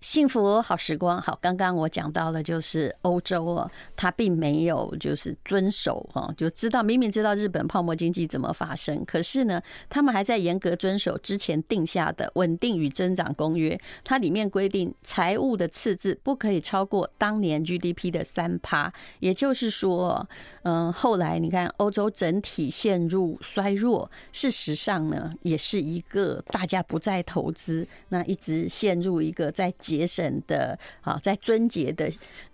[0.00, 9.60] 幸福好时光，好，刚刚我讲到了，就是欧洲哦，他并没有就是遵守哈，就知道明明知道日本泡沫经济怎么发生，可是呢，
[9.90, 20.26] 他们还在严格遵守之前定下的稳定与增长公约，它里面规定财务的赤字不可以超过当年 GDP 的三趴，也就是说，
[20.62, 29.70] 嗯，后来你看欧洲整体陷入衰弱，事实上呢，也是一个大家不再投资，那一直陷入一个在。
[29.90, 32.08] 节省的啊，在尊节的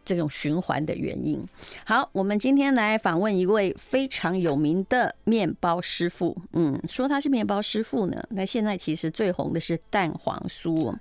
[0.04, 1.44] 这种循环的原因。
[1.84, 6.34] 好，我们今天来访问一位非常有名的面包师傅。
[6.52, 10.96] 嗯，说他是面包师傅呢，那现在其实最红的是蛋黄酥。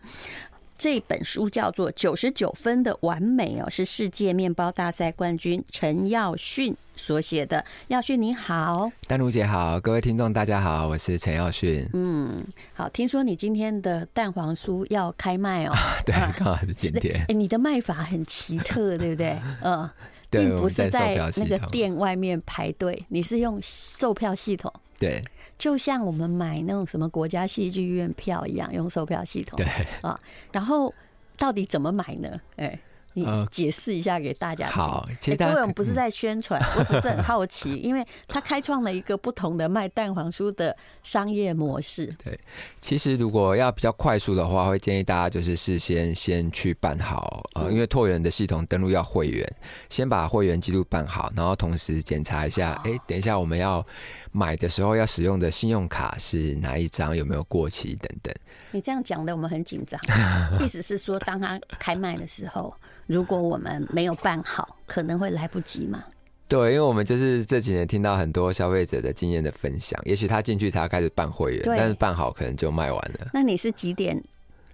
[0.77, 7.63] 这本书叫做《九十九分的完美》哦，是世界面包大赛冠军陈耀训所写的。
[7.87, 11.87] 耀迅你好，丹如姐好，各位听众大家好，我是陈耀迅。
[11.93, 12.39] 嗯，
[12.73, 15.73] 好，听说你今天的蛋黄酥要开卖哦？
[16.05, 17.25] 对，刚好是今天。
[17.27, 19.37] 哎，你的卖法很奇特，对不对？
[19.61, 19.89] 嗯，
[20.29, 24.71] 并不是在那个店外面排队，你是用售票系统。
[24.97, 25.21] 对。
[25.57, 29.55] 就像我们买那种什么国家戏剧院票一样，用售票系统。
[29.55, 29.65] 对
[30.01, 30.19] 啊，
[30.51, 30.93] 然后
[31.37, 32.29] 到底怎么买呢？
[32.57, 32.77] 哎。
[33.15, 34.69] 你解释一下给大家。
[34.69, 42.13] 好，其实各位不是在宣传，我只是很好奇，因为他开创了一个不同的卖蛋黄酥的商业模式。
[42.21, 42.37] 对，
[42.81, 49.49] 其实如果要比较快速的话，会建议大家就是事先先去办好，呃，因为拓元的系统登录要会员，
[49.89, 53.85] 先把会员记录办好，然后同时检查一下，哎，等一下我们要
[54.33, 58.35] 买的时候要使用的信用卡是哪一张，有没有过期等等。
[58.71, 59.97] 你这样讲的，我们很紧张。
[60.59, 62.75] 意思是说，当他开卖的时候。
[63.07, 66.03] 如果我们没有办好，可能会来不及嘛？
[66.47, 73.27] 对，因为我们就是这几年听到很多消费者的经验的分享，也许他进去才要开始办会员，但是办好可能就卖完了。
[73.33, 74.21] 那你是几点？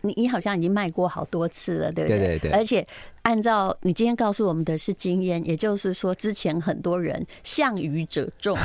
[0.01, 2.17] 你你好像已经卖过好多次了，对不对？
[2.19, 2.51] 对对对。
[2.51, 2.85] 而且
[3.21, 8.57] 按照你今天告诉我们的是经验，也就是说之前很多人项羽者众，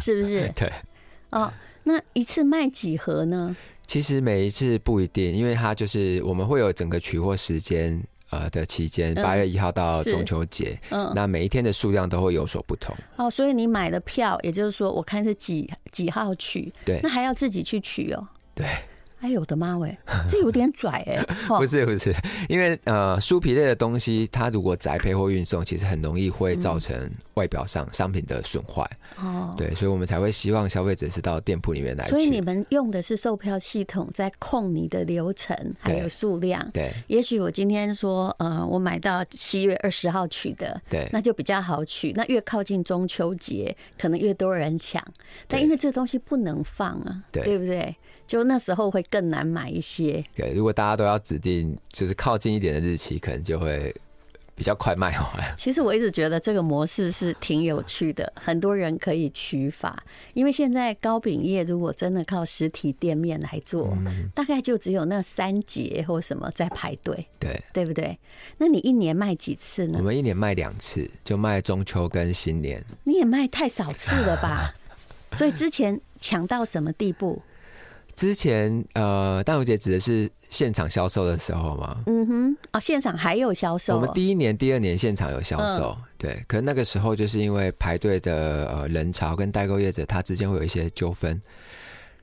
[0.00, 0.50] 是不是？
[0.56, 0.72] 对。
[1.30, 3.54] 哦，那一次卖几盒呢？
[3.86, 8.02] 其实每一次不一定，因为它就是我们会有整个取货时间。
[8.30, 12.94] 呃的期间，八月一号到中秋节，嗯，那每一天的数量都会有所不同。
[13.16, 18.28] 哦，所以你买的票，也就是说，我看是几几号取，对，那还要自己去取哦。
[18.54, 18.66] 对。
[19.20, 19.96] 哎呦我的妈喂，
[20.28, 21.16] 这有点拽 哎！
[21.48, 22.14] 不是不是，
[22.46, 28.88] 因为呃，酥皮类的东西，它如果宅配或运送，其实很容易会造成外表上商品的损坏。
[29.16, 32.08] 哦，对，所以我们才会希望消费者是到店铺里面来。
[32.08, 36.68] 所以你们用的是售票系统，在控你的流程还有数量。
[36.72, 42.12] 对，也许我今天说，呃，我买到七月二十号取的，对，那就比较好取。
[42.12, 45.02] 那越靠近中秋节，可能越多人抢。
[45.46, 47.94] 但因为这东西不能放啊，对，对不对？
[48.26, 50.24] 就那时候会更难买一些。
[50.34, 53.94] 对，如果大家都要指定就是靠近一点的日期，可能就会
[54.54, 55.30] 比较快卖完。
[55.58, 60.02] 其实我一直觉得这个模式是挺有趣的，很多人可以取法。
[60.32, 63.96] 因为现在糕饼业如果真的靠实体店面来做，
[64.34, 67.26] 大概就只有那三节或什么在排队。
[67.38, 68.18] 对，对不对？
[68.58, 69.98] 那你一年卖几次呢？
[69.98, 72.84] 我们一年卖两次，就卖中秋跟新年。
[73.04, 74.74] 你也卖太少次了吧？
[75.32, 77.42] 所以之前抢到什么地步？
[78.16, 81.96] 之前呃，蛋如姐指的是现场销售的时候吗？
[82.06, 83.96] 嗯哼，哦，现场还有销售。
[83.96, 86.44] 我们第一年、第二年现场有销售，嗯、对。
[86.46, 91.40] 可是那个时候就是因为排队的呃人潮跟代购业者他之间会有一些纠纷。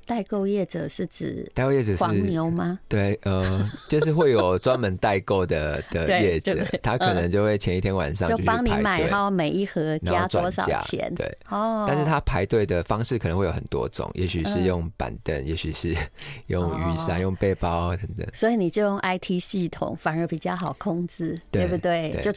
[0.06, 2.80] 代购业者是指代购业者是黄牛吗？
[2.88, 11.86] 对，呃， 就是会有专门代购的的业者， 他可能就会前一天晚上就帮你买好每一盒加多少钱，对，哦。
[11.88, 15.96] 但是他排队的方式可能会有很多种，也许是用板凳，也许是
[16.48, 18.28] 用雨伞、用背包等等。
[18.34, 22.18] 所以你就用 IT 系统，反而比较好控制，对不对？
[22.22, 22.32] 就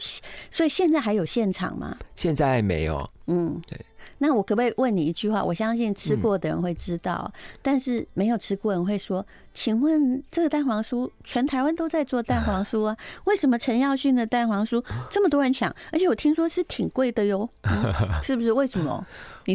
[0.49, 1.97] 所以现在还有现场吗？
[2.15, 3.77] 现在没有，嗯，对。
[4.17, 5.43] 那我可不可以问你一句话？
[5.43, 12.95] 我相信吃过的人会知道，嗯、但是没有吃过的人会说：“请问这个蛋黄酥，全台湾都在做蛋黄酥啊，
[13.25, 15.73] 为什么陈耀迅的蛋黄酥这么多人抢？
[15.91, 18.51] 而且我听说是挺贵的哟、嗯， 是不是？
[18.51, 19.05] 为什么？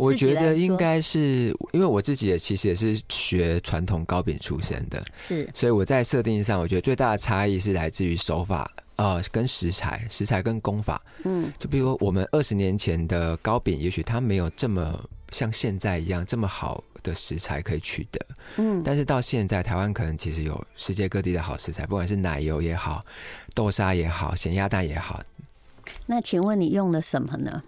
[0.01, 8.71] 我觉得应该是因为我自己也其实也是学传统糕饼出身的，是，所以我在设定上，我觉得最大的差异是来自于手法。
[9.00, 15.02] 呃，跟食材、食材跟功法，嗯，就比如我们二十年前的糕饼，也许它没有这么
[15.32, 18.20] 像现在一样这么好的食材可以取得，
[18.58, 23.02] 嗯，但是到现在，台湾可能其实有世界各地的好食材，不管是奶油也好，
[23.55, 25.19] 豆沙也好，咸鸭蛋也好。
[26.05, 27.62] 那请问你用了什么呢？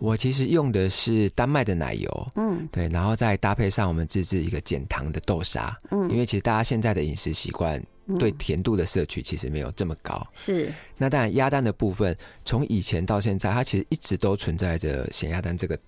[0.00, 7.80] 我其实用的是丹麦的奶油，嗯，对，然后再搭配上我们自制一个减糖的豆沙，嗯，因为其实大家现在的饮食习惯。
[8.18, 10.26] 对甜度的摄取其实没有这么高。
[10.34, 10.72] 是。
[10.96, 15.78] 那当然，鸭蛋的部分从以前到现在，它其实一直都存在着咸鸭蛋这个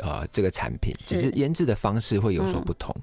[0.00, 2.94] 呃这个产品，只是腌制的方式会有所不同。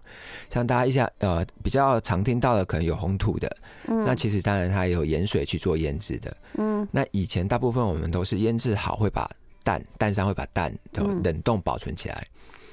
[0.50, 3.56] 像大家一下呃比较常听到的，可能有红土的，
[3.86, 6.38] 那其实当然它也有盐水去做腌制的。
[6.58, 6.88] 嗯。
[6.92, 9.30] 那以前大部分我们都是腌制好，会把
[9.64, 12.26] 蛋蛋上会把蛋都冷冻保存起来。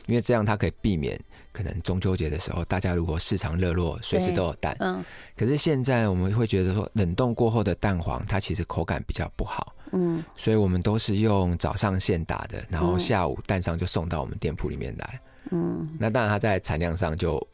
[0.07, 1.21] 因为这样，它可以避免
[1.57, 4.77] 可能中秋节的时候，大家如果市场热络，随时都有蛋。
[4.81, 5.03] 嗯。
[5.35, 9.75] 可是现在我们会觉得说，冷冻过后的蛋黄，它其实口感比较不好。
[9.93, 10.23] 嗯。
[10.37, 15.21] 所以我们都是用早上现打的，然后下午蛋商就送到我们店铺里面来。
[15.51, 15.89] 嗯。
[15.99, 17.45] 那当然，它在产量上就。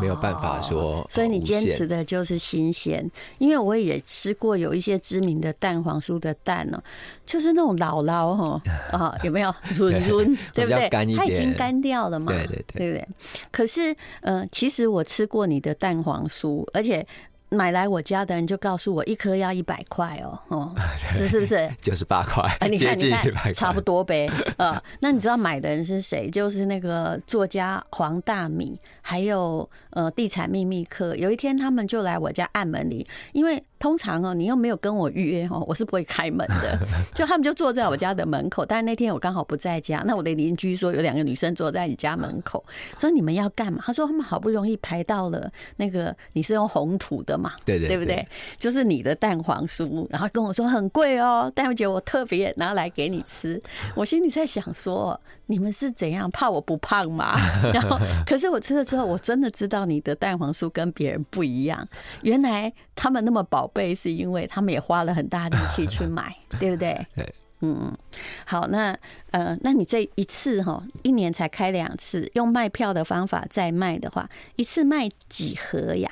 [0.00, 3.08] 没有办法说，哦、所以你坚持的就是新鲜。
[3.38, 6.82] 因为我也吃过有一些知名的蛋黄酥的蛋呢，
[7.24, 8.62] 就是那种姥姥哈
[8.92, 10.88] 啊，有没有润润， 对不对？
[11.16, 13.08] 它已经干掉了嘛，对对对，对不对？
[13.50, 17.06] 可是，呃，其实我吃过你的蛋黄酥，而且。
[17.50, 20.74] 买来我家的人就告诉我，一颗要一百块哦，哦，
[21.12, 21.68] 是是不是？
[21.82, 24.30] 九十八块，你看你看，差不多呗。
[24.56, 26.30] 呃，那你知道买的人是谁？
[26.30, 31.14] 就是那个作家黄大米，还有呃地产秘密课。
[31.16, 33.62] 有一天他们就来我家按门铃，因为。
[33.80, 36.78] 通常哦，你又没有跟我预约哦， 我是不会开门的。
[37.12, 40.04] 就他们就坐在我家的门口，但是那天我刚好不在家。
[40.06, 42.62] 那我的邻居说有两个女生坐在你家门口，
[42.98, 43.82] 说你们要干嘛？
[43.84, 48.24] 他说他们好不容易排到了那个你是用红土的嘛，对对对，对不对？
[48.58, 53.60] 就是你的蛋黄酥，然后跟我说很贵哦，但我觉得我特别拿来给你吃。
[53.96, 55.18] 我心里在想说。
[55.46, 57.34] 你们是怎样怕我不胖吗？
[57.74, 61.84] 然后，可是我吃了之后，我真的知道你的蛋黄酥跟别人不一样。
[62.22, 67.06] 原来他们那么宝贝，是因为他们也花了很大力气去买， 对不对？
[67.16, 67.96] 对，嗯，
[68.44, 68.96] 好，那
[69.30, 76.10] 呃，那你这一次哈，一年才开两次，用卖票的方法再卖的话，一次卖几盒呀？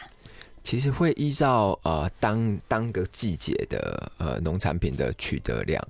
[0.63, 5.83] 其实会依照呃当当个季节的呃农产品的取得量。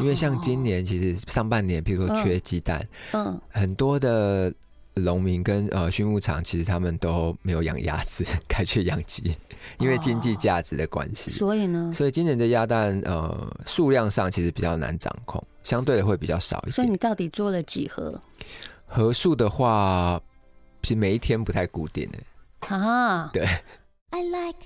[0.00, 4.52] 因为像今年，其实上半年，譬如说缺鸡蛋，嗯，很多的
[4.94, 9.36] 农民跟呃畜牧场，其实他们都没有养鸭子， 改去养鸡，
[9.78, 11.30] 因为经济价值的关系。
[11.30, 16.72] 所以呢，所以今年的鸭蛋呃数量上其实比较难掌控，相对的会比较少一点。
[16.72, 18.20] 所以你到底做了几盒？
[18.86, 20.20] 盒数的话，
[20.82, 23.30] 其实每一天不太固定的啊。
[23.32, 23.46] 对。
[24.10, 24.60] I like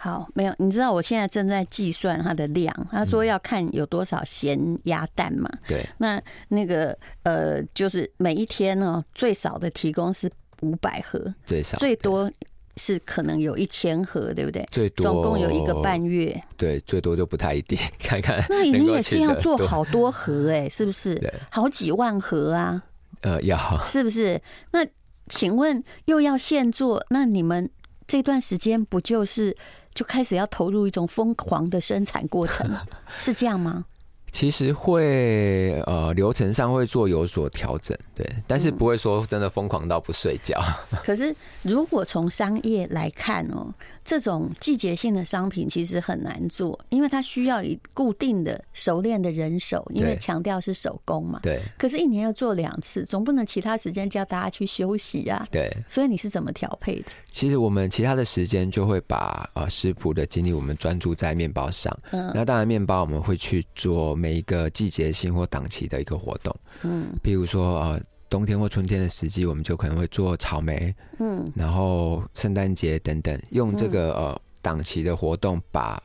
[0.00, 2.72] 好，没有，你知道我现在正在计算它的量。
[2.88, 5.50] 他说要看有多少咸鸭蛋嘛。
[5.66, 5.84] 对。
[5.98, 10.30] 那那个呃，就是每一天呢，最少的提供是
[10.60, 12.30] 五百盒，最少最多
[12.76, 14.64] 是可能有一千盒，对不对？
[14.70, 16.40] 最多总共有一个半月。
[16.56, 18.40] 对，最多就不太一定， 看看。
[18.48, 21.20] 那你也是要做好多盒哎，是不是？
[21.50, 22.80] 好几万盒啊。
[23.22, 23.58] 呃，要。
[23.84, 24.40] 是不是？
[24.70, 24.86] 那
[25.28, 27.68] 请问又要现做，那你们
[28.06, 29.56] 这段时间不就是？
[29.98, 32.70] 就开始要投入一种疯狂的生产过程，
[33.18, 33.84] 是这样吗？
[34.30, 40.56] 其实会呃流程上会做有所调整，对，但是不会说真的疯狂到不睡觉。
[40.92, 43.74] 嗯、 可是如果从商业来看哦。
[44.08, 51.40] 这种季节性的商品其实很难做，因为它需要以固定的熟练的人手，因为强调是手工嘛。
[51.42, 51.60] 对。
[51.76, 55.46] 可是，一年要做两次，总不能其他时间叫大家去休息啊。
[55.50, 55.70] 对。
[55.86, 57.12] 所以你是怎么调配的？
[57.30, 61.94] 其实我们其他的时间就会把呃食谱的精力，我们专注在面包上。
[62.12, 62.32] 嗯。
[62.34, 66.56] 那当然，面包我们会去做每一个季节性或档期的一个活动。
[66.80, 67.08] 嗯。
[67.22, 68.00] 比如说呃。
[68.28, 76.02] 冬天或春天的时机，我们就可能会做草莓，嗯，然后圣诞节等等，用这个呃档期的活动，把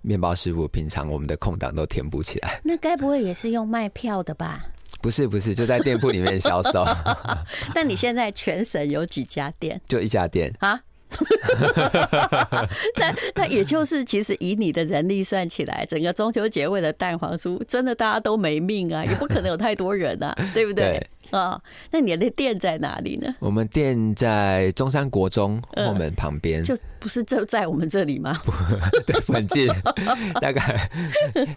[0.00, 2.60] 面包师傅平常我们的空档都填补起来。
[2.64, 4.62] 那该不会也是用卖票的吧？
[5.00, 6.84] 不是不是，就在店铺里面销售。
[7.74, 9.80] 但你现在全省有几家店？
[9.86, 10.80] 就一家店啊。
[12.96, 21.04] 那那也就是，其实以你的人力算起来，整个中秋节为了蛋黄酥，真的大家都没命啊，也不可能有太多人啊，对不对？
[21.32, 23.34] 啊、 哦，那你的店在哪里呢？
[23.40, 28.40] 我们店在中山国中后门旁边、呃，就不是就在我们这里吗？
[28.44, 28.52] 不
[29.04, 29.66] 对，很近，
[30.40, 30.88] 大概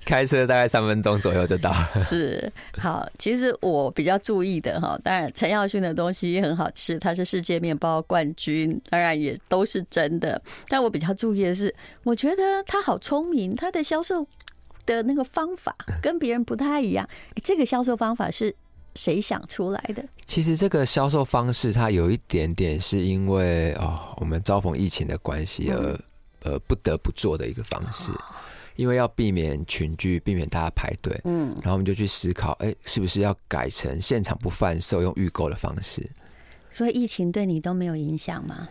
[0.05, 2.01] 开车大概三分钟左右就到了。
[2.01, 10.41] 是，好，其实我比较注意的哈，当然陈耀训的东西很好吃，他是世界面包冠军，当然也都是真的。
[10.67, 14.25] 但我比较注意的是，我觉得他好聪明，他的销售
[14.86, 17.08] 的那个方法跟别人不太一样。
[17.44, 18.55] 这个销售方法是。
[18.96, 20.04] 谁想出来的？
[20.25, 26.00] 其实这个销售方式，它有一点点是因为哦，我们遭逢疫情的关系而
[26.44, 28.12] 呃不得不做的一个方式，
[28.75, 36.10] 因为要避免群聚，避免大家排队，嗯，然后我们就去思考，哎，是不是要改成现场不贩售，用预购的方式？
[36.72, 38.68] 所以疫情对你都没有影响吗？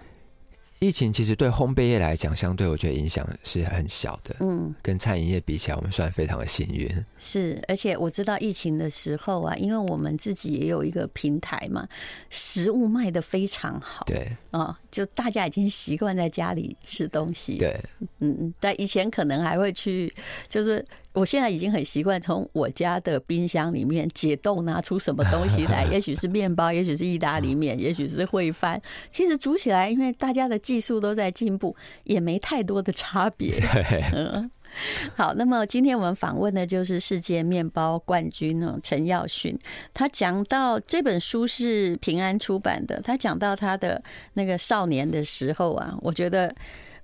[0.80, 4.36] 疫情其实对烘焙业来讲，相对我觉得影响是很小的。
[4.40, 6.90] 嗯，跟餐饮业比起来，我们算非常的幸运。
[7.18, 11.88] 是，而且我知道疫情的时候啊，因为我们自己也有一个平台嘛，
[12.28, 14.04] 食物卖的非常好。
[14.06, 17.58] 对，哦，就大家已经习惯在家里吃东西。
[17.58, 17.76] 对，
[18.20, 20.12] 嗯嗯，但以前可能还会去，
[20.48, 20.84] 就是。
[21.14, 28.82] 我现在已经很习惯从我家的冰箱里面解冻拿出什么东西来， 也许是面包，也许是意大利面，也许是烩饭。
[29.12, 33.54] 其实煮起来，因为大家的技术都在进步，也没太多的差别。
[34.12, 34.50] 嗯，
[35.16, 39.58] 好，那么今天我们访问的就是世界面包冠军哦，陈耀迅。
[39.92, 44.02] 他讲到这本书是平安出版的，他讲到他的
[44.34, 46.54] 那个少年的时候啊，我觉得。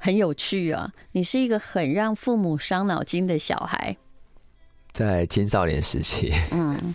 [0.02, 0.90] 很有趣啊！
[1.12, 3.94] 你是一个很让父母伤脑筋的小孩，
[4.92, 6.32] 在青少年时期。
[6.52, 6.94] 嗯，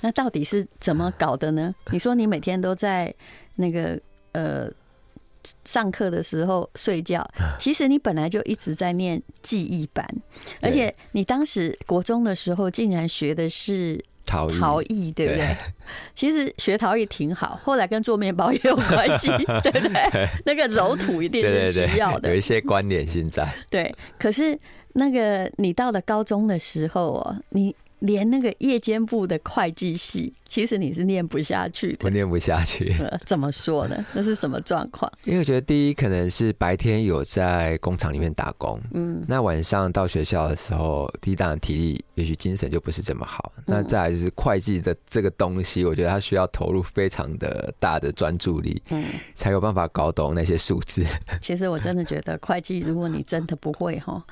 [0.00, 1.74] 那到底是怎么搞的呢？
[1.90, 3.12] 你说你每天都在
[3.56, 4.00] 那个
[4.30, 4.70] 呃
[5.64, 7.26] 上课的时候睡觉，
[7.58, 10.06] 其实你本来就一直在念记忆班，
[10.60, 14.04] 而且你当时国中的时候竟然学的是。
[14.26, 15.40] 陶艺，陶艺对不对？
[15.40, 15.56] 对，
[16.14, 19.28] 其实学陶艺挺好，后来跟做面包也有关系，
[19.62, 20.26] 对不对？
[20.46, 23.46] 那个揉土一定是需要的，有一些关联性在。
[23.68, 24.58] 对，可是
[24.94, 27.76] 那个你到了高中的时候哦，你。
[28.04, 32.00] 连那个夜间部的会计系，其实你是念不下去的。
[32.02, 32.94] 我念不下去，
[33.24, 34.04] 怎么说呢？
[34.12, 35.10] 那是什么状况？
[35.24, 43.50] 因为我觉得第一可能是白天有在工厂里面打工，嗯，那晚上到学校的时候，第一当然体力也许精神就不是这么好。
[43.64, 49.02] 那再来就是会计的这个东西，我觉得它需要投入非常的大的专注力，嗯，
[49.34, 51.02] 才有办法搞懂那些数字。
[51.40, 54.22] 其实我真的觉得会计，如果你真的不会哈，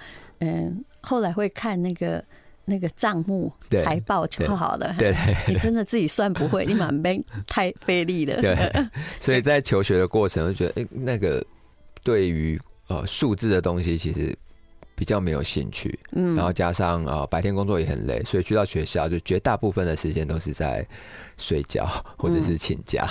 [0.41, 2.23] 嗯，后来会看那个。
[2.65, 4.95] 那个账目财报就好了。
[4.99, 5.15] 对，
[5.49, 8.41] 你真的自己算不会，你蛮没太费力了。
[8.41, 8.57] 对，
[9.21, 11.45] 所以在求学的过程，就觉得哎，那个
[12.03, 14.37] 对于呃数字的东西，其实
[14.95, 15.99] 比较没有兴趣。
[16.13, 20.87] 嗯，然后加上呃白天工作也很累，所以去到学校，就绝大部分的时间都是在
[21.37, 23.09] 睡觉或者是请假。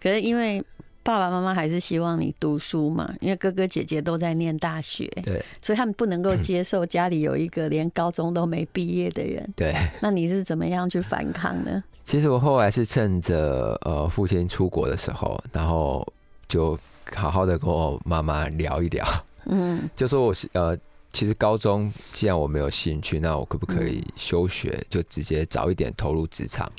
[0.00, 0.64] 可是因为。
[1.02, 9.46] 爸爸妈妈还是希望你读书嘛，因为哥哥姐姐都在念大学，对，所以他们不能够接受家里有一个连高中都没毕业的人。
[9.56, 11.82] 对，那你是怎么样去反抗呢？
[12.04, 16.06] 其实我后来是趁着呃父亲出国的时候，然后
[16.46, 16.78] 就
[17.14, 19.06] 好好的跟我妈妈聊一聊，
[19.46, 20.76] 嗯， 就说我是呃，
[21.12, 26.70] 其实高中既然我没有兴趣，那我可不可以休学，就直接早一点投入职场？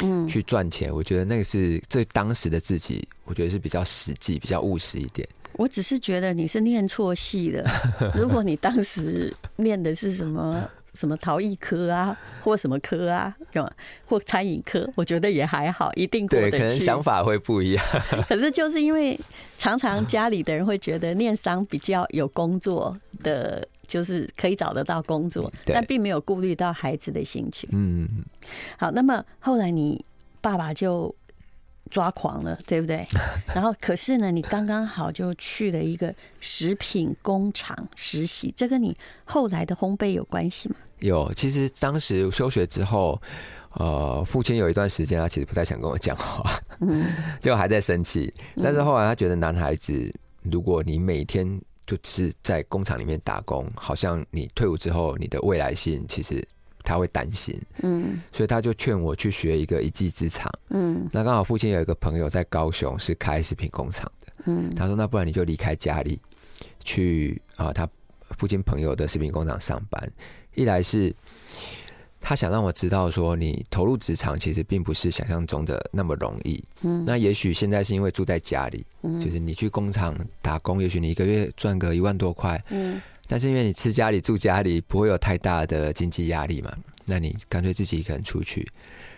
[0.00, 5.28] 嗯，去赚钱，我觉得那个是对当时的自己，我觉得是比较实际、比较务实一点。
[5.54, 7.64] 我只是觉得你是念错戏了。
[8.14, 13.34] 如果你当时念的是什么什么陶艺科啊，或什么科啊，
[14.06, 16.50] 或餐饮科，我觉得也还好，一定过得去。
[16.50, 17.84] 对，可能想法会不一样。
[18.28, 19.18] 可是就是因为
[19.56, 23.66] 常常家里的人会觉得念商比较有工作的。
[23.88, 27.68] 就是可以找得到工作，但并没有顾虑到孩子的兴趣。
[27.72, 28.06] 嗯，
[28.76, 30.04] 好，那么后来你
[30.40, 31.12] 爸爸就
[31.90, 33.04] 抓狂了，对不对？
[33.54, 40.76] 然后可是呢，你刚刚好就去了一个食品工厂实习，这跟你后来的烘焙有关系吗？
[41.00, 43.20] 有，其实当时休学之后，
[43.74, 47.06] 呃，父亲有一段时间他其实不太想跟我讲话，嗯，
[47.40, 48.32] 就还在生气。
[48.62, 56.46] 但是后来他觉得男孩子，如果你每天就只是在工厂里面打工，好像你退伍之后，你的未来性其实
[56.84, 66.20] 他会担心，嗯，所以他就劝我去学一个一技之长，嗯，那刚好父亲有一个朋友在高雄是开食品工厂的，嗯，他说那不然你就离开家里
[66.84, 67.88] 去啊，他
[68.36, 70.12] 父亲朋友的食品工厂上班，
[70.54, 71.12] 一来是。
[72.20, 76.62] 他想让我知道，说你投入职场其实并不是想象中的那么容易。
[76.82, 86.72] 嗯，那也许现在是因为住在家里，嗯，就是你去工厂打工，也许你一个月赚个一万多块，嗯，但是因为你吃家里住家里，不会有太大的经济压力嘛，
[87.06, 88.68] 那你干脆自己一个人出去，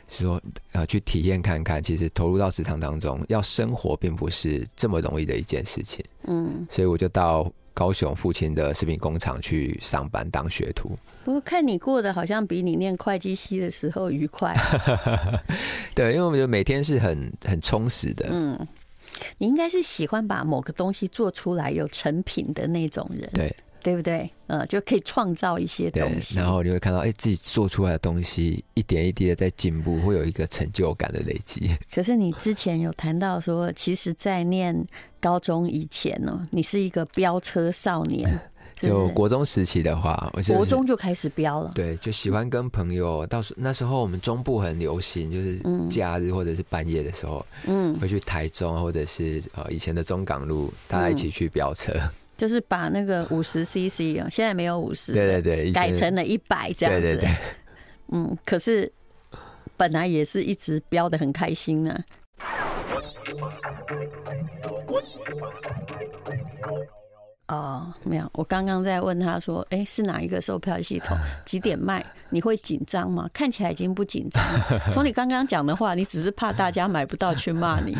[0.07, 0.41] 是说
[0.73, 6.05] 呃去体验看看，其实投入到职场当中，要生活并不是这么容易的一件事情。
[6.25, 10.97] 嗯，所以我就到高雄父亲的食品工厂去上班当学徒。
[11.25, 14.57] 不过看你过得好像比你念会计系的时候愉快。
[15.95, 18.29] 对，因为我觉得每天是很很充实的。
[18.31, 18.67] 嗯，
[19.39, 23.31] 你应该是喜欢把某个东西做出来有成品的那种人。
[23.35, 23.55] 对。
[23.83, 24.31] 对不对？
[24.47, 31.77] 嗯，就可以创造一些东西，然后你会看到，哎，自己做出来的东西一点一滴的在进步，会有一个成就感的累积。
[31.95, 34.85] 可是你之前有谈到说，其实，在念
[35.21, 38.41] 高中以前呢，你是一个飙车少年，
[38.81, 41.71] 就国中时期的话，我国中就开始飙了。
[41.75, 51.93] 对，就喜欢跟朋友，到时那时候我们中部很流行，就是假日或者是半夜的时候，嗯，会去台中或者是呃以前的中港路，大家一起去飙车，
[52.41, 57.03] 就是把那个五十 CC 啊，现在没有五十，对对对，改成了一百这样子。
[57.03, 57.37] 对对对，
[58.13, 58.91] 嗯，可是
[59.77, 62.03] 本来也是一直飙的很开心呢。
[67.49, 71.15] 哦，没有，我刚刚在问他说：“哎，是哪一个售票系统？
[71.45, 72.03] 几点卖？
[72.31, 73.29] 你会紧张吗？
[73.35, 74.81] 看起来已经不紧张了。
[74.95, 77.95] 从你刚刚讲的话，你只是怕大家买不到去骂你。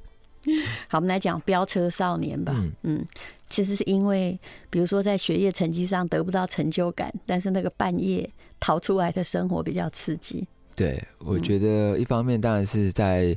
[0.86, 2.54] 好，我们来讲飙车少年吧。
[2.82, 3.04] 嗯，
[3.48, 4.38] 其实是因为，
[4.70, 10.46] 比如说在学业成绩上得不到成就感，但是那个半夜逃出来的生活比较刺激。
[10.74, 13.36] 对，我觉得一方面当然是在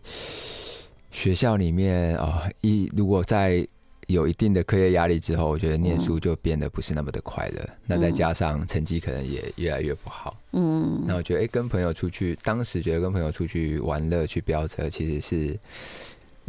[1.12, 3.68] 学校里面啊，一如果在。
[4.08, 7.62] 有一定的课业压力之后，我觉得念书就变得不是那么的快乐。
[7.62, 10.36] 嗯、那再加上成绩可能也越来越不好。
[10.54, 15.60] 嗯，那我觉得，哎、欸，跟朋友出去，当时觉得跟朋友出去玩乐、去飙车，其实是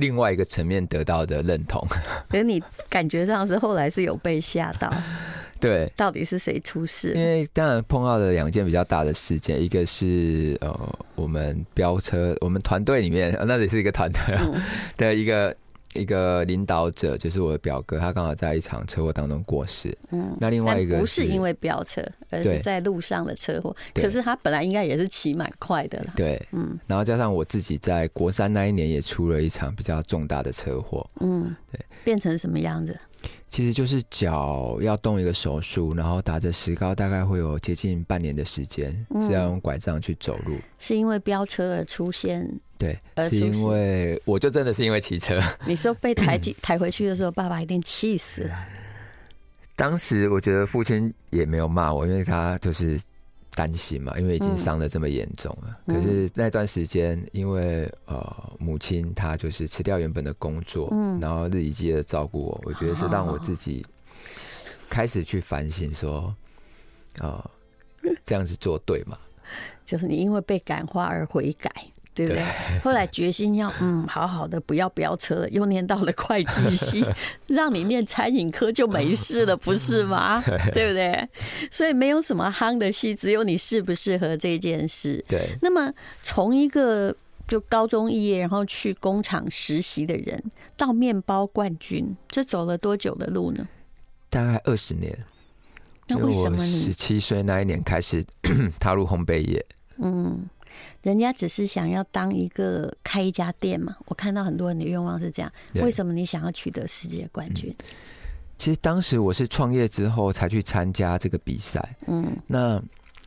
[0.01, 1.87] 另外一个层面得到的认同。
[2.29, 4.93] 可是你感觉上是后来是有被吓到？
[5.61, 7.13] 对，到底是谁出事？
[7.15, 14.21] 因为当然碰到了两件比较大的事件，一个是呃，我们飙车，我们团队里面，那里是一个团队
[14.97, 15.55] 的一个。
[15.95, 19.97] 一个领导者就是我的表哥，他刚好在一场车祸当中过世。
[20.11, 23.75] 嗯，那另外一个不是因为飙车，而是在路上的车祸。
[23.95, 26.13] 可是他本来应该也是骑蛮快的啦。
[26.17, 26.79] 对，嗯。
[26.87, 31.05] 然后加上我自己在国三那一年也出了一场比较重大的车祸。
[31.21, 31.81] 嗯，对。
[32.05, 32.99] 变成什么样子？
[33.51, 38.91] 其实就是脚要动一个手术，然后打着石膏，大概会有接近半年的时间，
[39.21, 40.57] 是要用拐杖去走路。
[40.79, 42.49] 是因为飙车而出现？
[42.79, 42.97] 对，
[43.29, 45.39] 是因为我就真的是因为骑车。
[45.67, 48.57] 你说被抬 抬回去的时候，爸爸一定气死了。
[49.75, 52.99] 当时我觉得父亲也没有骂我，因为他就是。
[53.55, 55.79] 担心嘛，因为已经伤的这么严重了。
[55.87, 63.85] 嗯、可是那段时间，因为呃母亲她就是辞掉原本的工作，嗯、然后日以继夜的照顾我，我觉得是让我自己
[64.89, 66.35] 开始去反省说，
[67.21, 67.51] 呃，
[68.25, 69.19] 这样子做对吗？
[69.85, 71.71] 就是你因为被感化而悔改。
[72.25, 72.45] 对不对？
[72.83, 77.05] 后来决心要嗯好好的不要飙车了，又念到了会计系，
[77.49, 80.43] 让你念餐饮科就没事了，不是吗？
[80.73, 81.29] 对不对？
[81.71, 85.25] 所以没有什么夯的系，只有你适不适合这件事。
[85.29, 85.49] 对。
[85.63, 87.15] 那么从一个
[87.49, 90.43] 就高中毕业，然后去工厂实习的人，
[90.77, 93.67] 到面包冠军，这走了多久的路呢？
[94.29, 95.17] 大概二十年。
[96.07, 98.25] 那为什么你十七岁那一年开始
[98.81, 99.65] 踏入烘焙业？
[100.03, 100.49] 嗯。
[101.03, 105.53] 人家只是想要当一个开一家店嘛，我看到很多人的愿望是这样。
[105.75, 107.75] 为什么你想要取得世界冠军？
[108.59, 111.97] 其实当时我是创业之后才去参加这个比赛。
[112.07, 112.83] 嗯，那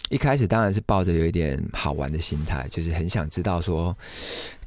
[0.10, 3.98] 一开始当然是抱着有一点好玩的心态，就是很想知道说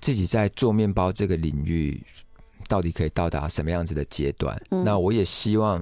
[0.01, 2.03] 自己在做面包这个领域
[2.67, 4.61] 到底可以到达什么样子的阶段。
[4.69, 5.79] 那我也希望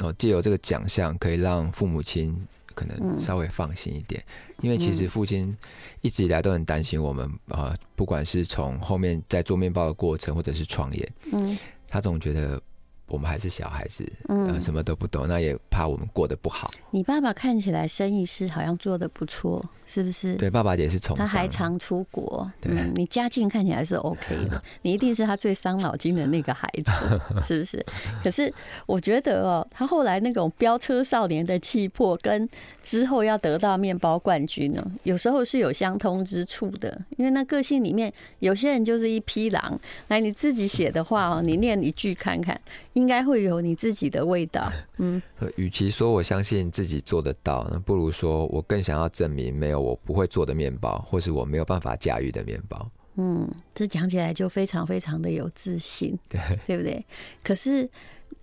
[0.00, 2.36] 哦，借由这个奖项可以让父母亲。
[2.74, 4.22] 可能稍微放心一点，
[4.60, 5.56] 因为其实父亲
[6.00, 11.58] 一直以来都很担心我们啊，不管是从后面在做面包的过程，或者是创业，嗯，
[11.88, 12.60] 他总觉得。
[13.06, 16.70] 我们还是小孩子，嗯，什么都不懂，那也怕我们过得不好。
[16.90, 20.34] 你爸爸看起来生意是好像做的不错，是不是？
[20.34, 22.50] 对，爸爸也是从他还常出国。
[22.62, 27.86] 嗯，你家境看起来是 OK 的，你一定是他最伤脑筋的那个孩子， 是不是？
[28.22, 28.52] 可是
[28.86, 32.48] 我觉得哦，他后来那种飙车少年的气魄，跟
[32.82, 37.00] 之后要得到面包冠军呢，有时候是有相通之处的。
[37.16, 39.78] 因为那个性里面，有些人就是一匹狼。
[40.08, 42.60] 来，你自己写的话哦，你念一句看看。
[42.94, 44.72] 应该会有你自己的味道。
[44.98, 45.20] 嗯，
[45.56, 52.90] 与其说我相信自己做得到，那不如说我更想要证明没有我不会做的面包，或是我没有办法驾驭的面包。
[53.16, 57.04] 嗯，这讲起来就非常非常的有自信，对 对不对？
[57.42, 57.88] 可是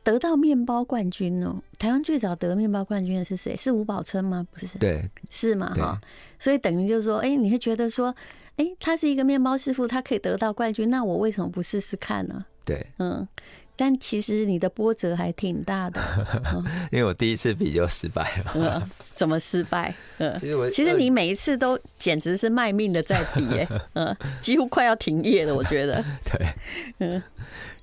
[0.04, 3.56] 得到面包冠军哦，台湾最早得面包冠军的是谁？
[3.58, 4.48] 是吴宝春吗？
[4.52, 5.74] 不是，对，是吗？
[5.76, 6.00] 哈，
[6.40, 8.16] 所以等于就是说，哎，你会觉得说，
[8.56, 12.46] 哎，他是一个面包师傅，他可以得到冠军，那我为什么不试试看呢？
[12.64, 13.28] 对，嗯。
[13.82, 16.00] 但其实你的波折还挺大的，
[16.94, 18.52] 因为我第一次比就失败了。
[18.54, 19.92] 嗯，怎么失败？
[20.20, 25.96] 嗯，其实我其实你每一次都简直是卖命的在比，哎， 嗯，几乎快要停业了，我觉得。
[26.24, 26.48] 对，
[27.00, 27.24] 嗯，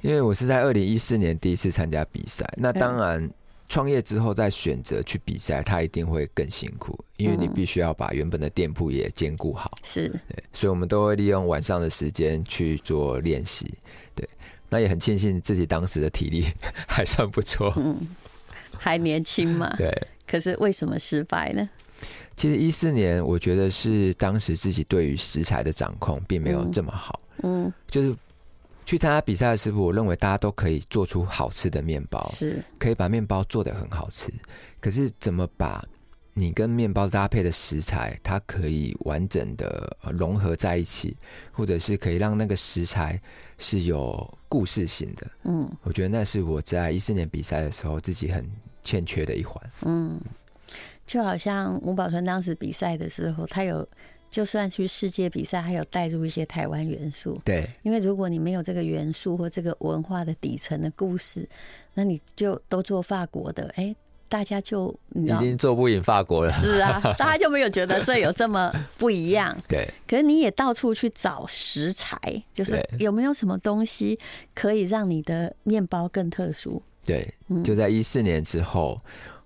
[0.00, 3.28] 因为我是在二零一四年第一次参加比赛，那当然
[3.68, 9.68] 创业之后再选择去比赛，它一定会更辛苦，因为你必须要把原本的店铺也兼顾好。
[9.82, 13.66] 是，对，所以我们都会利用晚上的时间去做练习。
[14.14, 14.24] 对。
[14.68, 16.46] 那也很庆幸自己当时的体力
[16.86, 17.72] 还算不错。
[17.76, 17.96] 嗯，
[18.76, 19.74] 还年轻嘛。
[19.76, 19.90] 对。
[20.26, 21.68] 可是为什么失败呢？
[22.36, 27.20] 其实一四年，我觉得是当时自己对于食材的掌控并没有这么好。
[27.42, 28.14] 嗯，嗯就是
[28.86, 34.32] 去参加比赛的时候，我认为大家都可以做出好吃的面包，是可以把面包做得很好吃。
[34.80, 35.84] 可是怎么把
[36.38, 41.16] 你跟面包搭配的食材，它可以完整的融合在一起，
[41.50, 43.20] 或者是可以让那个食材
[43.58, 45.26] 是有故事性的？
[45.44, 48.48] 嗯，我觉得那是我在一四年比赛的时候自己很
[48.84, 49.60] 欠缺的一环。
[49.82, 50.20] 嗯。
[51.06, 53.88] 就好像吴宝春当时比赛的时候，他有
[54.28, 57.40] 就算去世界比赛，还有带入一些台湾元素。
[57.42, 61.48] 对，因为如果你没有这个元素或这个文化的底层的故事，
[61.94, 63.96] 那你就都做法国的，哎、欸，
[64.28, 66.52] 大家就已经做不赢法国了。
[66.52, 69.56] 是啊， 大家就没有觉得这有这么不一样。
[69.68, 72.18] 对，可是你也到处去找食材，
[72.52, 74.18] 就是有没有什么东西
[74.54, 76.82] 可以让你的面包更特殊？
[77.04, 77.26] 对，
[77.64, 79.00] 就在一四年之后。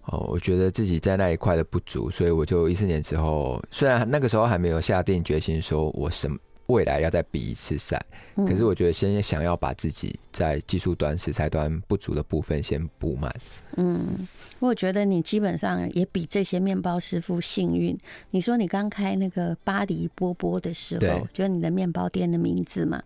[0.06, 8.00] 哦，我觉得自己在那一块的不足，所以我就一四年之后，虽然那个时候还没有下定决心说我什么未来要再比一次赛，
[8.34, 13.34] 可是我觉得先想要把自己在技术端、食材端不足的部分先补满。
[13.76, 14.26] 嗯。
[14.60, 17.98] 我觉得你基本上也比这些面包师傅幸运。
[18.30, 23.02] 你说你刚开那个巴黎波波的时候，就是你的面包店的名字嘛，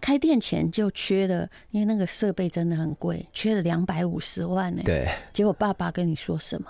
[0.00, 4.82] 开店前就缺了，因为那个设备真的很贵，缺了两百五十万呢。
[4.84, 6.68] 对，结果爸爸跟你说什么？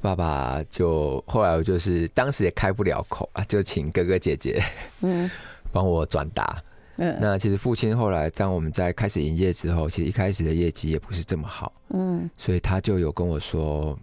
[0.00, 4.62] 爸爸就后来我就是当时也开不了口啊，就请哥哥姐姐
[5.00, 5.28] 嗯
[5.72, 6.62] 帮我转达。
[7.00, 13.96] 嗯，那其实父亲后来当我们在开始营业之后，其实一开始的业绩也不是这么好，嗯，所以他就有跟我说，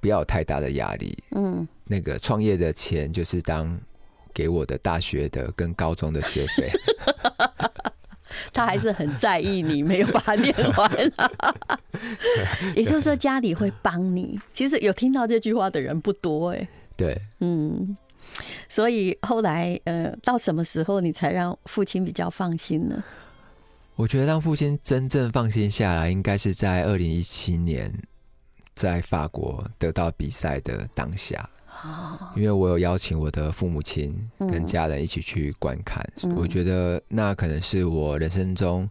[0.00, 3.76] 不要有太大的压力，嗯，那个创业的钱就是当
[4.32, 6.70] 给我的大学的跟高中的学费，
[8.54, 11.12] 他还是很在意你没有把它念完，
[12.76, 14.38] 也就是说家里会帮你。
[14.52, 17.96] 其实有听到这句话的人不多，哎，对，嗯。
[18.68, 23.02] 所以后来，呃，到什么时候你才让父亲比较放心呢？
[23.94, 27.92] 我觉得让父亲真正放心下来，应该是在二零一七年
[28.74, 31.48] 在法国得到比赛的当下。
[32.34, 38.88] 因为我有邀请我的父母亲跟家人一起去观看，我觉得那可能是我人生中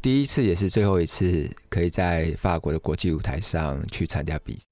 [0.00, 4.66] 第一次，也是最后一次，可以在法国的国际舞台上去参加比赛。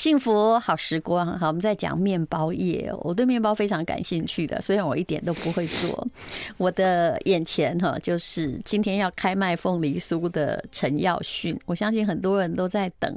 [0.00, 2.90] 幸福好时光，好，我们在讲面包业。
[3.00, 6.08] 我对面包非常感兴趣的，虽然我一点都不会做。
[6.56, 13.14] 我的眼前哈，就是今天要开卖凤梨酥的陈耀迅，我相信很多人都在等。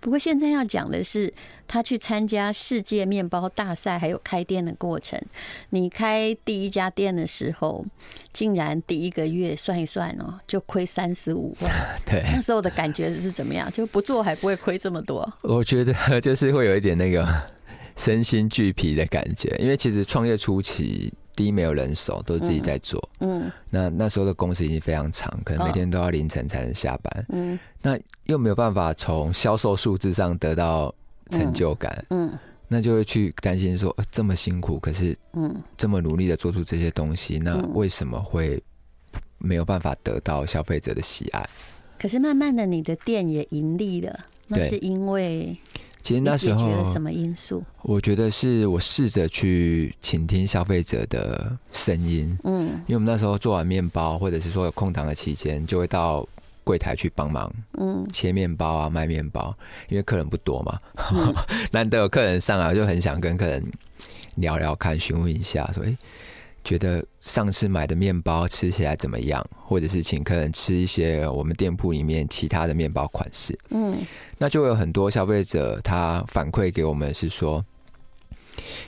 [0.00, 1.32] 不过现在要讲的是。
[1.66, 5.18] 他去参加世界面包大赛，还有开店的过程。
[5.70, 7.82] 你开第一家店的时候，
[8.34, 11.72] 竟然第一个月算一算哦，就亏三十五万。
[12.04, 13.72] 对，那时候的感觉是怎么样？
[13.72, 15.26] 就不做还不会亏这么多？
[15.40, 15.94] 我觉得
[16.24, 17.26] 就是会有一点那个
[17.96, 23.06] 身心俱疲的感觉，因为其实创业初期，第一没有人手，都是自己在做。
[23.20, 27.26] 嗯，那那时候的工时已经非常长，可能每天都要凌晨才能下班。
[27.28, 30.94] 嗯，那又没有办法从销售数字上得到。
[31.30, 32.30] 成就感，嗯，
[32.68, 38.62] 那就会去担心说，这么辛苦，可是，嗯，这么努力的做出这些东西，那为什么会
[39.38, 41.48] 没有办法得到消费者的喜爱？
[41.98, 45.56] 可是慢慢的，你的店也盈利了，那是因为，
[46.04, 47.64] 其实那时候什么因素？
[47.82, 56.24] 我觉得是我试着去倾听消费者的声音，嗯，因为我们那时候做完面包，或者是说有空档的期间，就会到。
[56.66, 59.54] 柜台去帮忙，嗯，切面包啊，卖面包，
[59.90, 60.78] 因为客人不多嘛，
[61.12, 61.34] 嗯、
[61.70, 63.62] 难得有客人上来，就很想跟客人
[64.36, 65.98] 聊聊看，询问一下，说，哎、欸，
[66.64, 69.46] 觉得上次买的面包吃起来怎么样？
[69.64, 73.98] 或者是请客人吃一些我们店铺里面其他的面包款式，嗯，
[74.38, 77.64] 那就有很多消费者他反馈给我们是说，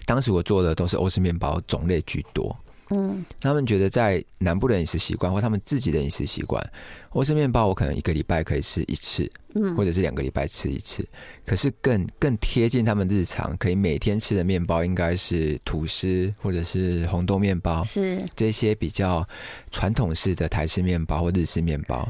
[0.05, 2.57] 当时我做的都是欧式面包，种类居多。
[2.91, 6.65] 嗯，他们觉得在南部的饮食习惯或他们自己的饮食习惯，
[7.11, 11.05] 欧式面包我可能一个礼拜可以吃一次，嗯，或者是两个礼拜吃一次。
[11.45, 19.27] 可是更更贴近他们日常可以每天吃的面包，应该是吐司或者是红豆面包，是这些比较
[19.73, 22.09] 传统式的台式面包或日式面包，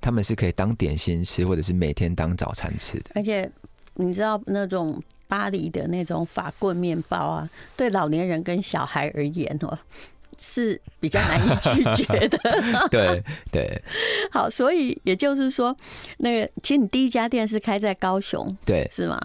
[0.00, 3.10] 他们是可以当点心吃，或者是每天当早餐吃的。
[3.14, 3.50] 而且
[3.94, 9.78] 你知道那种巴黎的那种法棍面包啊，对老年人跟小孩而言哦。
[10.38, 12.38] 是比较难以拒绝的。
[12.90, 13.82] 对对。
[14.30, 15.76] 好，所以也就是说，
[16.18, 19.20] 那个其实你第一家店是开在高雄，对，是吗？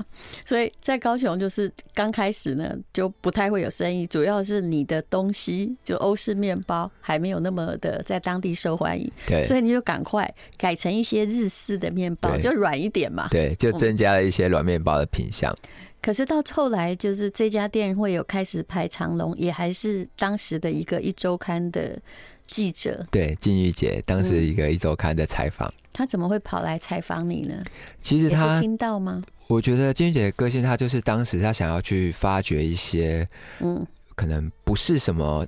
[0.46, 15.56] 所以在高雄就是刚开始呢，就不太会有生意，主要是你的东西就欧式面包还没有那么的在当地受欢迎，对，所以你就赶快改成一些日式的面包，就软一点嘛，对，就增加了一些软面包的品项。
[16.02, 22.00] 可是到后来，就是这家店会有开始排长龙，也还是当时的一个一周刊的
[22.48, 23.06] 记者。
[23.12, 27.64] 对，金玉姐当时一个一周刊的采访，他怎么会跑来采访你呢？
[28.02, 29.22] 其实他听到吗？
[29.48, 33.28] 我觉得金玉姐的个性，她就是当时她想要去发掘一些，
[33.60, 33.86] 嗯，
[34.16, 35.46] 可能不是什么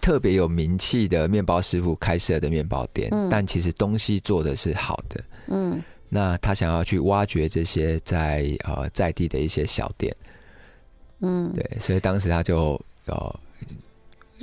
[0.00, 5.80] 特别有名气的面包师傅开设的面包店，但其实东西做的是好的，嗯。
[6.08, 10.14] 那他想要去挖掘这些在呃在地的一些小店，
[11.20, 13.40] 嗯，对，所以当时他就呃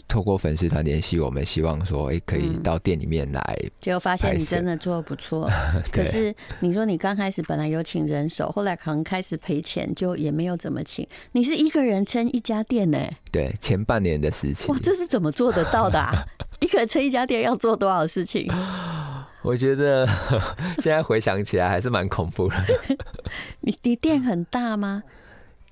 [0.08, 5.50] 透过粉丝团联系我们，希望说，哎、欸，可以到店里面来，结果发现你真的做的不错。
[5.92, 11.08] 可是你说你刚开始本来有请人手，后来可能开始赔钱，就也没有怎么请。
[11.32, 13.00] 你是一个人撑一家店呢？
[13.32, 14.74] 对，前半年的事情。
[14.74, 16.26] 哇，这是怎么做得到的啊？
[16.60, 18.52] 一个人撑一家店要做多少事情？
[19.46, 20.08] 我觉得
[20.82, 22.56] 现在回想起来还是蛮恐怖的。
[23.62, 25.04] 你你店很大吗？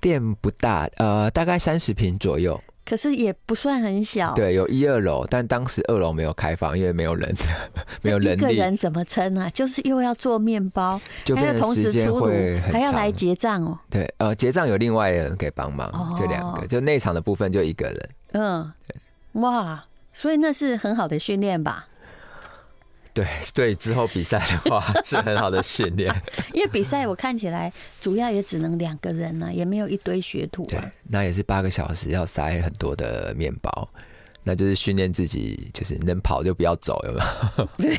[0.00, 2.60] 店不大，呃，大概三十平左右。
[2.84, 4.34] 可是也不算很小。
[4.34, 7.34] 对，有一二楼，但当时二楼没有开放，因为没有人，
[8.02, 8.42] 没有人力。
[8.42, 9.48] 一个人怎么撑啊？
[9.50, 11.00] 就是又要做面包，
[11.34, 12.26] 还要同时出炉，
[12.70, 13.78] 还要来结账哦。
[13.90, 18.08] 对，呃，结账有另外一个人可以帮忙，哦、就两个，就内场的部分就一个人。
[18.32, 18.72] 嗯，
[19.40, 19.82] 哇，
[20.12, 21.88] 所以那是很好的训练吧？
[23.14, 26.12] 对 对，之后比赛的话 是很好的训练，
[26.52, 30.68] 因为比赛我看起来主要也只能两个人呢、啊，也没有一堆学徒、啊。
[30.70, 33.88] 对，那也是八个小时要塞很多的面包，
[34.42, 37.20] 那就是训练自己，就是能跑就不要走，有没
[37.56, 37.68] 有？
[37.78, 37.96] 对，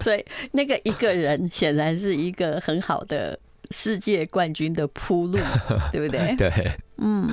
[0.00, 3.38] 所以那个一个人显然是一个很好的。
[3.70, 5.38] 世界冠军的铺路，
[5.92, 6.34] 对不对？
[6.36, 6.50] 对，
[6.96, 7.28] 嗯，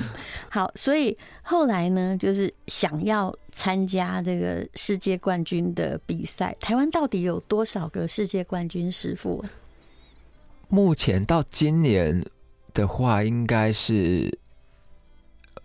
[0.50, 6.56] 好，所以后来呢，就是想要参加这个世界冠军的比赛。
[6.60, 9.44] 台湾到底有多少个世界冠军师傅？
[10.68, 12.24] 目前到今年
[12.72, 14.38] 的话，应该是。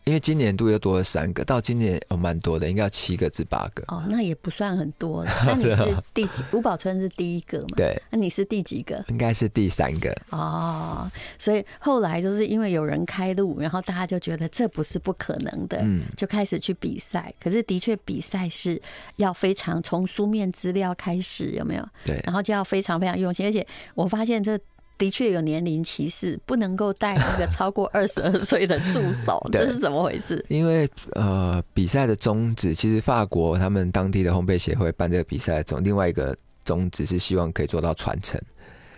[0.10, 3.84] 因为今年度又多了三个，到今年哦蛮多的，应该要七个至八个。
[3.90, 5.24] 哦，那也不算很多。
[5.46, 6.44] 那你是第几？
[6.52, 7.68] 吴宝春是第一个嘛？
[7.78, 7.96] 对。
[8.10, 9.06] 那你是第几个？
[9.10, 10.12] 应该是第三个。
[10.32, 17.32] 哦，所以后来就是因为有人开路，然后大家就觉得这不是不可能的，嗯，就开始去比赛。
[17.40, 18.82] 可是的确比赛是
[19.18, 21.88] 要非常从书面资料开始，有没有？
[22.04, 22.20] 对。
[22.26, 24.60] 然后就要非常非常用心，而且我发现这。
[25.00, 30.46] 的确有年龄歧视，不能够带那个 超过二十二岁的助手， 这是怎么回事？
[30.50, 38.40] 因为呃，比赛的宗旨其实法国他们当地的烘焙协会办这个比赛的总另外一个宗旨是希望可以做到传承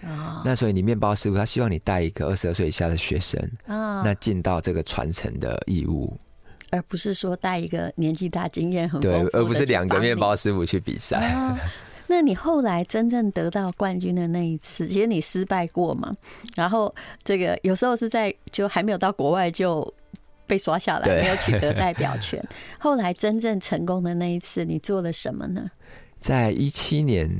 [0.03, 0.41] 啊。
[0.43, 6.17] 那所以你面包师傅他希望你带一个二十二岁以下的学生啊，那尽到这个传承的义务，
[6.71, 11.55] 而不是说带一个年纪大、经验很对，而不是两个面包师傅去比赛。
[12.11, 16.13] 那你后来真正得到冠军的那一次，其实你失败过嘛？
[16.57, 16.93] 然后
[17.23, 19.81] 这个有时候是在就还没有到国外就
[20.45, 22.45] 被刷下来，没有取得代表 权。
[22.77, 25.71] 后来真正成功的那一次，你做了什么呢？
[26.19, 27.31] 在一七年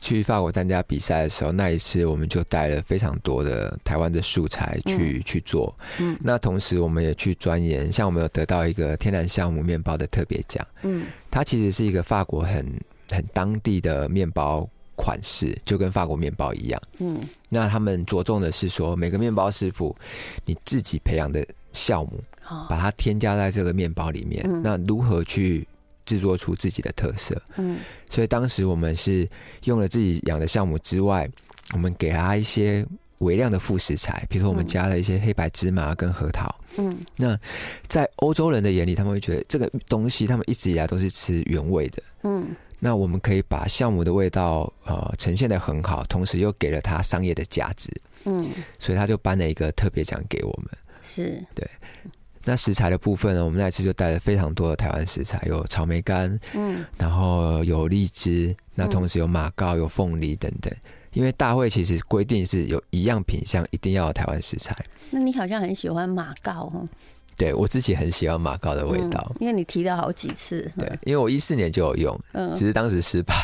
[0.00, 5.74] 去法国参加比赛的时候，那一次我们就带了非常多的台湾的素材去、嗯、去做。
[5.98, 10.64] 嗯，那同时我们也去钻研，像我们有得到一个天然酵母面包的特别奖。
[10.82, 12.64] 嗯，它其实是一个法国很。
[13.12, 16.80] 很当地的面包款式，就跟法国面包一样。
[16.98, 19.94] 嗯，那他们着重的是说，每个面包师傅
[20.44, 22.20] 你自己培养的酵母，
[22.68, 24.44] 把它添加在这个面包里面。
[24.62, 25.66] 那如何去
[26.04, 27.40] 制作出自己的特色？
[27.56, 29.28] 嗯，所以当时我们是
[29.64, 31.28] 用了自己养的酵母之外，
[31.72, 32.86] 我们给他一些
[33.20, 36.54] 微量的副食材，比如说我们加了一些黑白芝麻跟核桃。
[36.76, 37.38] 嗯，那
[37.86, 42.02] 在欧洲人的眼里，他们会觉得这个东西，他们一直以来都是吃原味的。
[42.24, 42.54] 嗯。
[42.84, 47.88] 那我们可以把酵母的味道呃呈现的很好，同时又给了它商业的价值，
[48.24, 50.68] 嗯，所以他就颁了一个特别奖给我们。
[51.00, 51.64] 是，对。
[52.44, 60.74] 那食材的部分呢，我们那次就带了非常多的台湾食材，有草莓干，嗯，然后有荔枝，那同时有马告、有凤梨等等。
[61.12, 64.74] 因为大会其实规定是有一样品相一定要有台湾食材。
[65.10, 66.88] 那你好像很喜欢马告哦。
[67.36, 70.70] 对，我自己很喜欢马告的味道，嗯，因为你提了好几次。
[70.78, 73.34] 对，因为我一四年就有用，嗯，只是当时失败。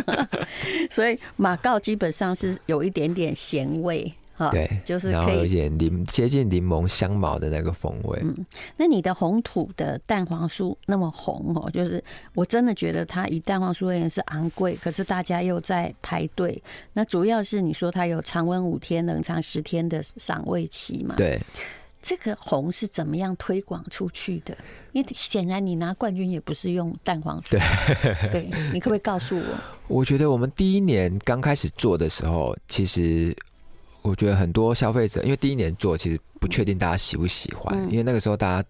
[0.90, 8.18] 所以马告基本上是有一点点咸味，哈对，就是然后有点柠接近柠檬香茅的那个风味。
[8.22, 12.02] 嗯，那你的红土的蛋黄酥那么红哦，就是
[12.34, 16.62] 我真的觉得它以蛋黄酥而言是昂贵，可是大家又在排队。
[16.92, 21.14] 那主要是你说它有常温五天、冷藏十天的赏味期嘛？
[21.16, 21.40] 对。
[22.02, 24.56] 这个红是怎么样推广出去的？
[24.92, 27.50] 因为显然你拿冠军也不是用蛋黄酥。
[27.50, 27.60] 对，
[28.30, 29.44] 对，你可不可以告诉我？
[29.86, 33.36] 我觉得我们第一年刚开始做的时候，其实
[34.02, 38.68] 我觉得很多消费者，因为第一年做，其实不确定大家喜不喜欢，嗯、因为那个时候大家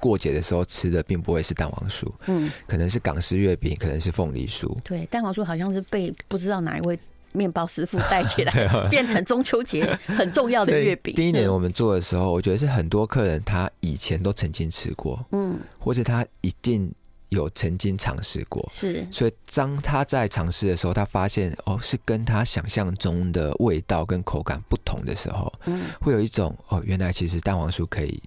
[0.00, 4.68] 过节的时候吃的并不会是蛋黄酥，嗯，可能是港式月饼，可能是凤梨酥。
[4.82, 6.98] 对，蛋黄酥好像是被不知道哪一位。
[7.32, 11.14] 面包师傅带起来， 变成中秋节很重要的月饼。
[11.14, 16.92] 第一年我们做的时候，我觉得是很多客人他以前都曾经吃过，嗯，或者他一定
[17.30, 19.06] 有曾经尝试过，是。
[19.10, 28.22] 所以当他在尝试的时候，他发现哦，是跟他想象中的味道跟口感不同的时候，嗯，会有一种哦，原来其实蛋黄酥可以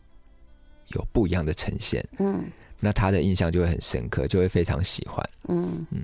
[0.90, 2.44] 有不一样的呈现，嗯，
[2.80, 5.86] 那他的印象就会很深刻，就会非常喜欢，嗯。
[5.92, 6.02] 嗯。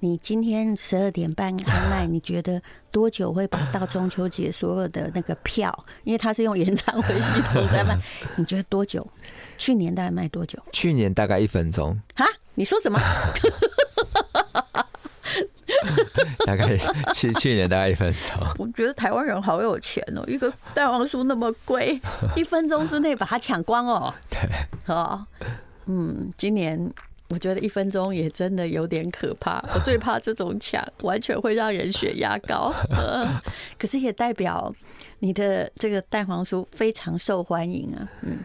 [0.00, 5.72] 你今天十二点半开卖， 你觉得多久会把到中秋节所有的那个票？
[6.04, 7.98] 因为它是用延长会系统在卖，
[8.36, 9.06] 你觉得多久？
[9.56, 10.58] 去年大概卖多久？
[10.72, 11.96] 去年大概一分钟。
[12.14, 12.24] 哈？
[12.54, 12.98] 你说什么？
[16.46, 16.76] 大概
[17.12, 18.30] 去去年大概一分钟。
[18.58, 22.00] 我觉得台湾人好有钱哦，一个蛋黄酥那么贵，
[22.36, 24.14] 一分钟之内把它抢光哦。
[24.30, 24.38] 对。
[24.94, 25.26] 哦，
[25.86, 26.90] 嗯，今年。
[27.28, 32.72] 我觉得一分钟也真的有点可怕， 我最怕这种抢，完全会让人血压高。
[33.78, 34.74] 可是也代表
[35.18, 38.38] 你的这个蛋黄酥非常受欢迎啊，嗯。